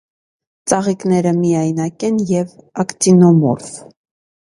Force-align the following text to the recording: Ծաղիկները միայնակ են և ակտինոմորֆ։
Ծաղիկները 0.71 1.35
միայնակ 1.43 2.09
են 2.09 2.19
և 2.33 2.59
ակտինոմորֆ։ 2.85 3.73